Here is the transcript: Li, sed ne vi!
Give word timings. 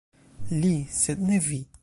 Li, 0.63 0.73
sed 1.01 1.23
ne 1.29 1.39
vi! 1.51 1.63